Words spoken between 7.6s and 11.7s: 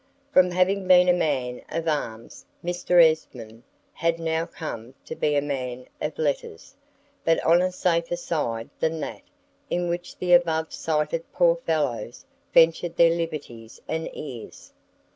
a safer side than that in which the above cited poor